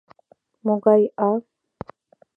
Могай, 0.65 1.01
а? 1.29 1.31